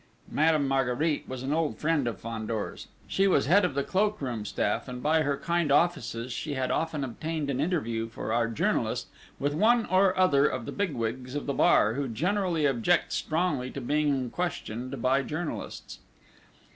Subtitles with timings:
[0.31, 2.87] Madame Marguerite was an old friend of Fandor's.
[3.07, 6.71] She was head of the cloak room staff, and by her kind offices she had
[6.71, 11.35] often obtained an interview for our journalist with one or other of the big wigs
[11.35, 15.99] of the bar, who generally object strongly to being questioned by journalists.